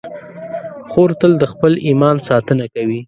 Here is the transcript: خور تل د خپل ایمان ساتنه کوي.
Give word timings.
خور 0.89 1.09
تل 1.19 1.31
د 1.41 1.43
خپل 1.51 1.71
ایمان 1.87 2.15
ساتنه 2.29 2.65
کوي. 2.73 2.99